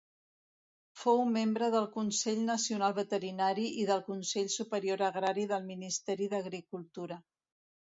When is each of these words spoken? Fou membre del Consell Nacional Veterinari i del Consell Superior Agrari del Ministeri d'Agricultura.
Fou 1.01 1.21
membre 1.35 1.67
del 1.75 1.85
Consell 1.99 2.41
Nacional 2.47 2.97
Veterinari 3.01 3.69
i 3.85 3.87
del 3.93 4.05
Consell 4.11 4.53
Superior 4.59 5.09
Agrari 5.13 5.49
del 5.57 5.73
Ministeri 5.73 6.35
d'Agricultura. 6.37 7.25